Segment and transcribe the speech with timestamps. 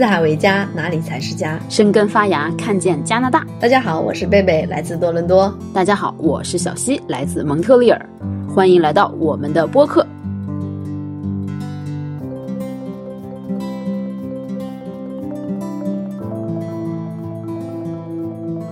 [0.00, 1.60] 四海为家，哪里才是家？
[1.68, 3.46] 生根发芽，看见加拿大。
[3.60, 5.54] 大家好，我是贝贝，来自多伦多。
[5.74, 8.08] 大家好，我是小溪，来自蒙特利尔。
[8.48, 10.06] 欢迎来到我们的播客。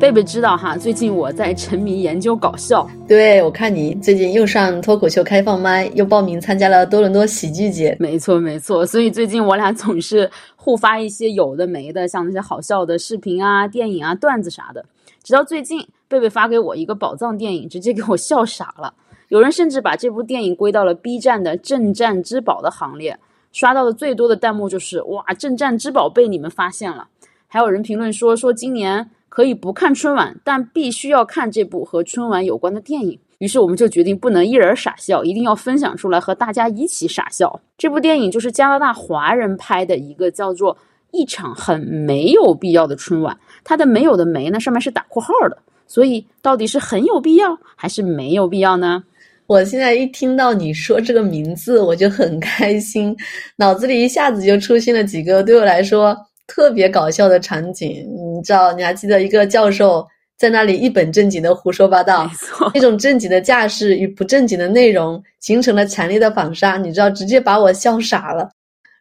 [0.00, 2.88] 贝贝知道哈，最近我在沉迷研究搞笑。
[3.06, 7.94] 对，我看你最近又上脱口秀开放麦，又报名参加了多伦多喜剧节。
[8.00, 8.86] 没错，没错。
[8.86, 10.28] 所以最近我俩总是
[10.62, 14.84] 互发一些有的没的，像那些好笑的视频啊、电影啊、段子啥的。
[15.22, 18.92] 直到最近，贝贝发给我一个宝藏电影，直接给我笑傻了。
[19.28, 23.18] 有人甚至把这部电影归到了 B 站的镇战之宝的行列。
[23.52, 27.08] 刷到的最多的弹幕就是“哇，镇战之宝被你们发现了”。
[27.48, 29.10] 还有人评论说说今年。
[29.30, 33.20] 可以不看春晚，但必须要看这部和春晚有关的电影。
[33.40, 37.60] 于是我们就决定不能一人傻笑，一定要分享出来和大家一起傻笑。
[37.78, 40.74] 这部电影就是加拿大华人拍的一个叫做
[41.10, 43.34] 《一场很没有必要的春晚》。
[43.64, 45.56] 它的“没有”的“没”呢，上面是打括号的。
[45.86, 49.02] 所以到底是很有必要还是没有必要呢？
[49.46, 53.16] 我现在一听到你说这个名字，我就很开心，
[53.56, 56.14] 脑子里一下子就出现了几个对我来说。
[56.46, 58.04] 特别搞笑的场景，
[58.36, 58.72] 你知道？
[58.72, 60.04] 你还记得一个教授
[60.40, 62.26] 在那里一本正经的胡说八道，
[62.72, 68.48] 那种正经的架势与不正经的内容形成了强烈的反差，你知道，直接把我笑傻了。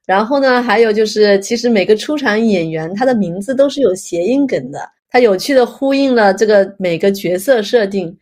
[0.05, 8.13] 然后呢，还有就是，其实每个出场演员他的名字都是有谐音梗的，他有趣的呼应了这个每个角色设定，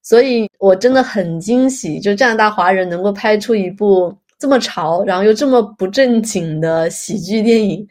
[0.00, 7.84] 所以我真的很惊喜，就加拿大华人能够拍出一部这么潮，然后又这么不正经的喜剧电影。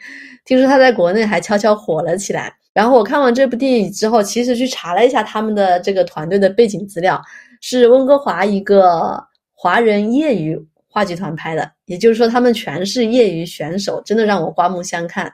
[0.45, 2.53] 听说他在国内还悄悄火了起来。
[2.73, 7.21] 然后我看完这部电影之后，其实去查了一下他们的这个团队的背景资料，
[7.61, 9.21] 是温哥华一个
[9.53, 15.33] 华人业余话剧团拍的，也就是说他们全是业余选手，真的让我刮目相看，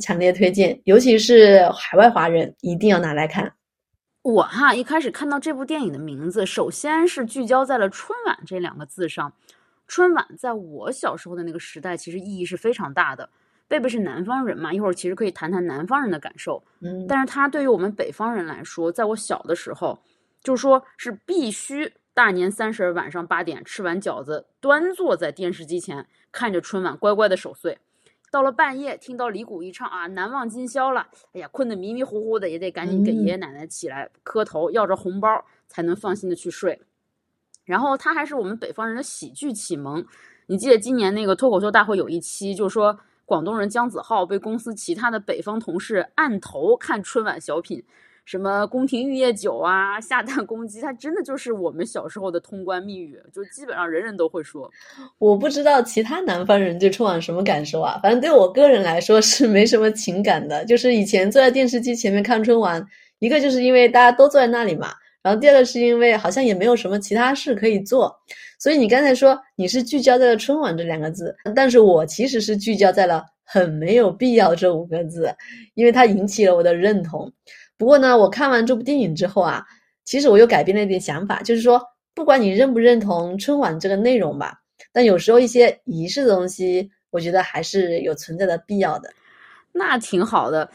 [0.00, 3.52] 强烈推荐，尤其是海外华人一定要拿来看。
[4.22, 9.32] 我哈一开始看到这部电影的名字，首先是聚焦在了春晚这两个字上。
[9.88, 13.30] 春晚在我小时候的那个时代，其实意义是非常大的。
[13.70, 16.60] 贝贝是南方人嘛，一会儿其实可以谈谈南方人的感受。
[16.80, 19.96] 嗯，但是他对于我们北方人来说，在我小的时候，
[20.42, 27.78] 就是说是必须大年三十晚上八点吃完饺子，端坐在电视机前看着春晚，乖乖的守岁。
[28.32, 36.82] 到了半夜，听到李谷一唱啊，难忘今宵了，哎呀，困得迷迷糊糊的，也得赶紧给爷爷奶奶起来磕头，要着红包，才能放心的去睡。
[37.64, 40.04] 然后他还是我们北方人的喜剧启蒙。
[40.46, 42.98] 你记得今年那个脱口秀大会有一期，就说。
[43.30, 47.84] 广东人姜子浩被公司其他的北方同事按头看春晚小品，
[48.24, 54.68] 什么宫廷玉液酒啊， 下蛋公鸡，他真的就是我们小时候的通关密语，就基本上人人都会说。
[55.18, 60.64] 我不知道其他南方人对春晚什么感受啊，反正对我个人来说是没什么情感的。
[60.64, 62.84] 就是以前坐在电视机前面看春晚，
[63.20, 64.88] 一个就是因为大家都坐在那里嘛，
[65.22, 68.14] 然后第二个是因为好像也没有什么其他事可以做。
[68.58, 75.34] 所以你刚才说你是聚焦在了春晚这两个字，但是我其实是聚焦在了很没有必要这五个字，
[75.74, 77.32] 因为它引起了我的认同。
[77.78, 79.64] 不过呢，我看完这部电影之后啊，
[80.04, 81.82] 其实我又改变了一点想法，就是说，
[82.14, 84.58] 不管你认不认同春晚这个内容吧，
[84.92, 89.10] 但有时候一些仪式的东西，我觉得还是有存在的必要的。
[89.72, 90.70] 那挺好的。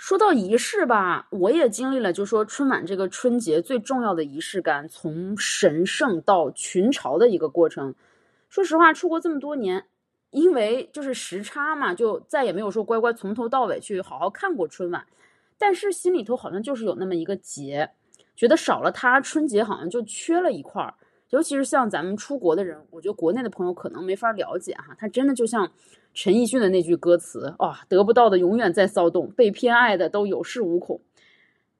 [0.00, 7.94] 说到仪式吧，我也经历了，就说春晚这个春节最重要的仪式感，从神圣到群嘲的一个过程。
[8.48, 9.84] 说实话，出国这么多年，
[10.30, 15.06] 因为就是时差嘛，就再也没有说乖乖从头到尾去好好看过春晚。
[15.58, 17.90] 但是心里头好像就是有那么一个结，
[18.34, 20.94] 觉得少了它，春节好像就缺了一块儿。
[21.30, 25.70] 尤其是像咱们出国的人，我觉得国内的朋友可能没法了解哈，他真的就像
[26.12, 31.00] 陈奕迅的那句歌词啊，得不到的永远在骚动，被偏爱的都有恃无恐。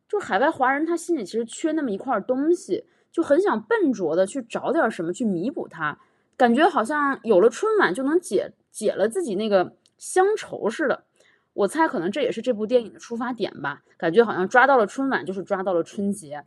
[0.09, 5.99] 就海外华人，他心里其实缺那么一块东西，就很想笨拙的去找点什么去弥补它，
[6.37, 11.05] 感觉好像有了春晚就能解解了自己那个乡愁似的。
[11.53, 16.45] 我猜可能这也是这部电影的出发点吧，感觉好像抓到了春晚就是抓到了春节，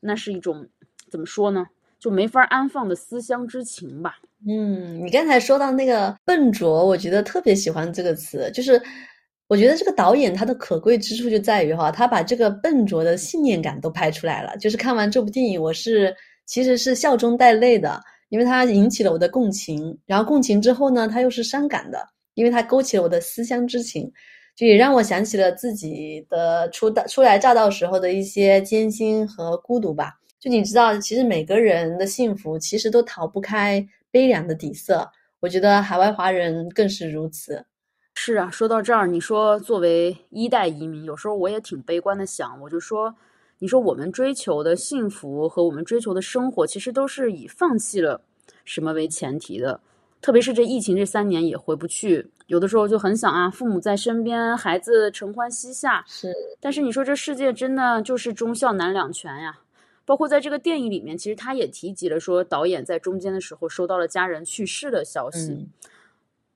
[0.00, 0.68] 那是一种
[1.08, 1.68] 怎么说呢？
[2.04, 4.18] 就没法安放的思乡之情吧。
[4.46, 8.50] 嗯，你刚才说到那个笨拙，我觉得特别喜欢这个词。
[8.52, 8.78] 就是
[9.48, 14.54] 我觉得这个导演他的可贵之处就在于哈，他把这个笨拙的信念感都拍出来了。
[14.58, 16.14] 就是看完这部电影，我是
[16.44, 17.98] 其实是笑中带泪的，
[18.28, 19.98] 因为它引起了我的共情。
[20.04, 24.12] 然后共情之后呢，它又是伤感的，因为它勾起了我的思乡之情，
[24.54, 30.12] 就也让我想起了自己的初到初来乍到时候的一些艰辛和孤独吧。
[30.44, 35.10] 就你知道，其实每个人的幸福其实都逃不开悲凉的底色。
[35.40, 37.64] 我觉得海外华人更是如此。
[38.14, 43.14] 是啊，说到这儿，你说作为一代移民，有时候我也挺悲观的想，我就说，
[43.60, 48.20] 你说我们追求的幸福和我们追求的生活，其实都是以放弃了
[48.66, 49.80] 什么为前提的。
[50.20, 56.04] 特别是这疫情这三年也回不去，有的时候就很想啊，父母在身边，孩子承欢膝下。
[56.06, 56.30] 是，
[56.60, 59.60] 但是你说这世界真的就是忠孝难两全呀。
[60.04, 65.68] 包括在这个电影里面，其实他也提及了说，导演在中间的时候收到了家人去世的消息，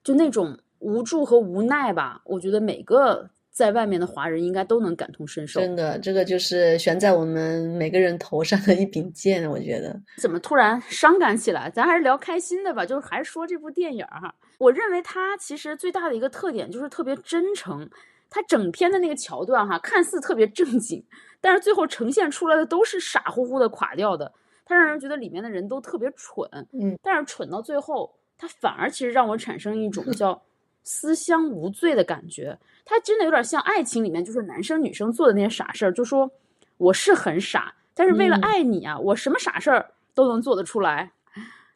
[0.03, 2.23] 就那种无助和无奈吧。
[2.25, 3.31] 我觉得每个。
[3.51, 5.59] 在外面的华人应该都能感同身受。
[5.59, 9.51] 真的，这个就是悬在我们每个人头上的一柄剑。
[9.51, 11.69] 我觉得怎么突然伤感起来？
[11.69, 12.87] 咱还是聊开心的吧。
[12.87, 17.91] 就是还是说这部电影哈，我认为它其实最大的一个特点就是特别真诚。
[18.31, 21.05] 它整篇的那个桥段哈，看似特别正经，
[21.41, 24.33] 但是最后呈现出来的都是傻乎乎的、垮掉的。
[24.65, 26.49] 它让人觉得里面的人都特别蠢。
[26.73, 30.41] 嗯，但是蠢到最后，它反而其实让我产生一种叫。
[30.85, 35.93] 思乡无罪的感觉，他真的有点像爱情里面，就是男生女生做的那些傻事儿。
[35.93, 36.31] 就说
[36.79, 41.13] 我是很傻，但是为了爱你啊，我什么傻事儿都能做得出来。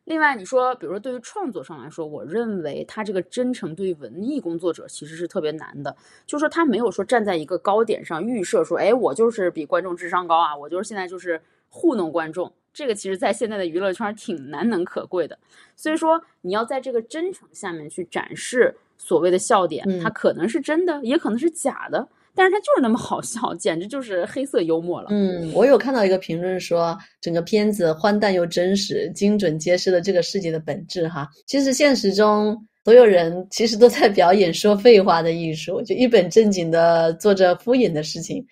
[0.05, 5.97] 另外，你说，比如说对于创作上来说，我认为他这个真诚对于文艺工作者其实是特别难的。
[6.27, 12.53] 就说他没有说站在一个高点上预设说，哎，我就是比观众智商高啊，我就是现在就是糊弄观众。
[12.73, 15.39] 这个其实，在现在的娱乐圈挺难能可贵的。
[15.77, 18.77] 所以说，你要在这个真诚下面去展示。
[18.99, 25.09] 所谓的笑点，它可能是真的，也可能是假的，但是它就是那么好笑，简直就是黑色幽默了。
[25.11, 31.07] 嗯，我有看到一个评论说，整个片子荒诞又真实，精准揭示了这个世界的本质。
[31.09, 38.45] 哈，其实现实中所有人其实都在表演说废话的艺术，就一本正经的做着敷衍的事情。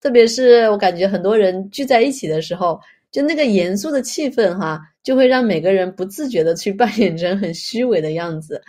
[0.00, 2.78] 特别是我感觉很多人聚在一起的时候，
[3.10, 8.62] 就那个严肃的气氛，哈，就会让每个人不自觉的去扮演成很虚伪的样子。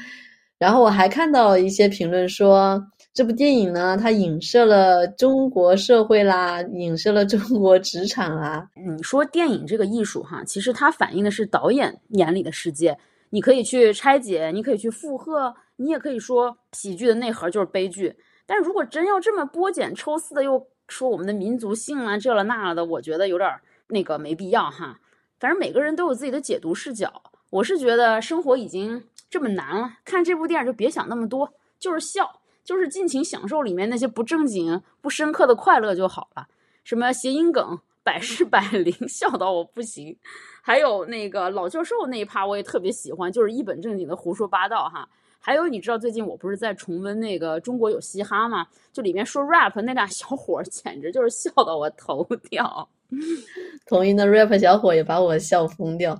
[0.57, 2.81] 然后我还看到一些评论说，
[3.17, 8.69] 这部电影呢，它影射了中国社会啦，影射了中国职场啦。
[8.75, 12.95] 你说电影这个艺术哈，其实它反映的是导演眼里的世界。
[13.31, 18.15] 你可以去拆解，你可以去附和，你也可以说喜剧的内核就是悲剧。
[18.45, 23.49] 但如果真要这么剥茧抽丝的又说我们的民族性啊这了那了的，我觉得有点
[23.87, 24.99] 那个没必要哈。
[25.39, 27.23] 反正每个人都有自己的解读视角。
[27.49, 29.05] 我是觉得生活已经。
[29.29, 32.36] 这么难了，看这部电影就别想那么多，就是笑，
[32.67, 36.47] 就是尽情享受里面那些不正经、不深刻的快乐就好了。
[36.83, 40.17] 什么谐音梗百试百灵， 笑到我不行。
[40.61, 45.07] 还有那个老教授那一趴我也特别喜欢，就是一本正经的胡说八道哈。
[45.39, 48.67] 还有你知道最近我不是在重温那个《中国有嘻哈》吗？
[48.91, 52.89] 就里面说 rap 那俩小伙，简直就是笑到我头掉。
[53.87, 56.19] 同音的 rap 小伙也把我笑疯掉。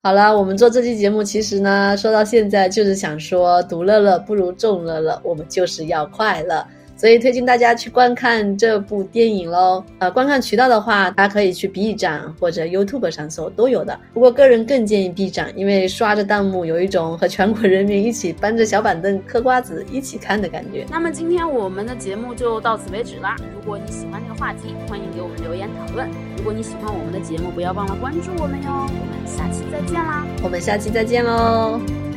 [0.00, 6.64] 好了，我们做这期节目，其实呢，说到现在就是想说，独乐乐不如众乐乐，我们就是要快乐。
[6.98, 9.82] 所以推荐大家去观看这部电影喽。
[10.00, 13.98] 呃，观看渠道的话，大家可以去 B 站或者 YouTube 上搜，都有的。
[14.12, 20.84] 不过个人更建议 B 站，因为刷着弹幕有一种和全国人民一起搬着小板凳嗑瓜子一起看的感觉。
[20.90, 23.36] 那么今天我们的节目就到此为止啦。
[23.54, 26.08] 如果你喜欢这个话题，欢迎给我们留言讨论。
[26.36, 28.68] 如果你喜欢我们的节目，不要忘了关注我们哟。
[28.88, 30.26] 我们下期再见啦！
[30.42, 32.07] 我们下期再见喽。